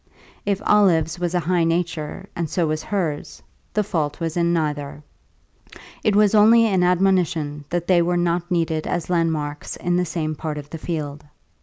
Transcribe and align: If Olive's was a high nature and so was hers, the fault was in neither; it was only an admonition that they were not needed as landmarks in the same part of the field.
If 0.47 0.63
Olive's 0.65 1.19
was 1.19 1.35
a 1.35 1.41
high 1.41 1.63
nature 1.63 2.27
and 2.35 2.49
so 2.49 2.65
was 2.65 2.81
hers, 2.81 3.43
the 3.71 3.83
fault 3.83 4.19
was 4.19 4.35
in 4.35 4.51
neither; 4.51 5.03
it 6.03 6.15
was 6.15 6.33
only 6.33 6.65
an 6.65 6.81
admonition 6.81 7.65
that 7.69 7.85
they 7.85 8.01
were 8.01 8.17
not 8.17 8.49
needed 8.49 8.87
as 8.87 9.11
landmarks 9.11 9.75
in 9.75 9.97
the 9.97 10.03
same 10.05 10.33
part 10.33 10.57
of 10.57 10.71
the 10.71 10.79
field. 10.79 11.23